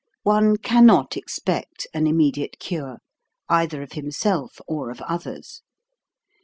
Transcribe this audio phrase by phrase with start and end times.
[0.23, 2.97] One cannot expect an imme diate cure,
[3.49, 5.61] either of himself or of others.